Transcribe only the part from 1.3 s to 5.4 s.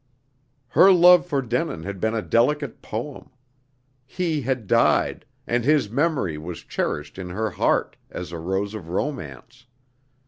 Denin had been a delicate poem. He had died,